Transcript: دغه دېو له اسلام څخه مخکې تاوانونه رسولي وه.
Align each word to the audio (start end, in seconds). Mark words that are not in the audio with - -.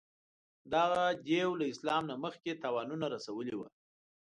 دغه 0.73 1.03
دېو 1.27 1.49
له 1.59 1.65
اسلام 1.73 2.03
څخه 2.09 2.21
مخکې 2.25 2.59
تاوانونه 2.63 3.05
رسولي 3.15 3.55
وه. 3.57 3.67